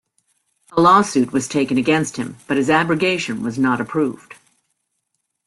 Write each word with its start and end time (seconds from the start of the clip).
A 0.71 0.81
lawsuit 0.81 1.31
was 1.31 1.47
taken 1.47 1.77
against 1.77 2.17
him, 2.17 2.37
but 2.47 2.57
his 2.57 2.71
abrogation 2.71 3.43
was 3.43 3.59
not 3.59 3.79
approved. 3.79 4.33